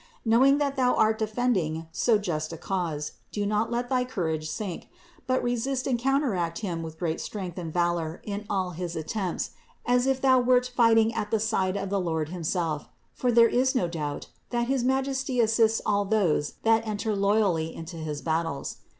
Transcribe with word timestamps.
Knowing 0.25 0.57
that 0.57 0.77
thou 0.77 0.95
art 0.95 1.19
defending 1.19 1.85
so 1.91 2.17
just 2.17 2.51
a 2.51 2.57
cause, 2.57 3.11
do 3.31 3.45
not 3.45 3.69
let 3.69 3.87
thy 3.87 4.03
courage 4.03 4.49
sink; 4.49 4.89
but 5.27 5.43
resist 5.43 5.85
and 5.85 5.99
counteract 5.99 6.57
him 6.61 6.81
with 6.81 6.97
great 6.97 7.21
strength 7.21 7.55
and 7.59 7.71
valor 7.71 8.19
in 8.23 8.43
all 8.49 8.71
his 8.71 8.95
attempts, 8.95 9.51
as 9.85 10.07
if 10.07 10.19
thou 10.19 10.39
wert 10.39 10.65
fighting 10.75 11.13
at 11.13 11.29
the 11.29 11.39
side 11.39 11.77
of 11.77 11.91
the 11.91 12.01
Lord 12.01 12.29
himself; 12.29 12.89
for 13.13 13.31
there 13.31 13.47
is 13.47 13.75
no 13.75 13.87
doubt 13.87 14.25
that 14.49 14.65
his 14.65 14.83
Majesty 14.83 15.39
assists 15.39 15.79
all 15.85 16.03
those 16.05 16.53
that 16.63 16.87
enter 16.87 17.15
loyally 17.15 17.71
into 17.75 17.97
his 17.97 18.23
battles. 18.23 18.77